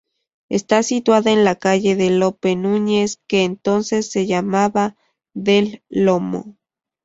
Está 0.49 0.81
situada 0.81 1.29
en 1.31 1.43
la 1.43 1.57
calle 1.59 1.95
de 1.95 2.09
Lope 2.09 2.55
Núñez, 2.55 3.21
que 3.27 3.43
entonces 3.43 4.09
se 4.09 4.25
llamaba 4.25 4.95
del 5.35 5.83
Lomo. 5.89 6.57